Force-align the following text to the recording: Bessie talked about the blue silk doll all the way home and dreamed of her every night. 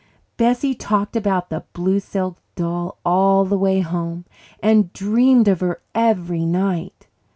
Bessie 0.35 0.73
talked 0.73 1.15
about 1.15 1.51
the 1.51 1.63
blue 1.73 1.99
silk 1.99 2.37
doll 2.55 2.97
all 3.05 3.45
the 3.45 3.55
way 3.55 3.81
home 3.81 4.25
and 4.59 4.91
dreamed 4.93 5.47
of 5.47 5.59
her 5.59 5.79
every 5.93 6.43
night. 6.43 7.05